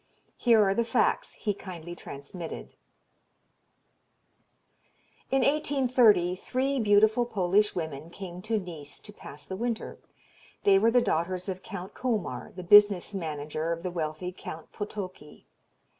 Here 0.39 0.63
are 0.67 0.73
the 0.73 0.83
facts 0.83 1.33
he 1.33 1.53
kindly 1.53 1.93
transmitted: 1.95 2.73
"In 5.29 5.41
1830 5.43 6.37
three 6.37 6.79
beautiful 6.79 7.23
Polish 7.27 7.75
women 7.75 8.09
came 8.09 8.41
to 8.41 8.57
Nice 8.57 8.97
to 8.99 9.13
pass 9.13 9.45
the 9.45 9.55
winter. 9.55 9.99
They 10.63 10.79
were 10.79 10.89
the 10.89 11.03
daughters 11.03 11.47
of 11.49 11.61
Count 11.61 11.93
Komar, 11.93 12.51
the 12.55 12.63
business 12.63 13.13
manager 13.13 13.71
of 13.71 13.83
the 13.83 13.91
wealthy 13.91 14.31
Count 14.35 14.71
Potocki. 14.71 15.45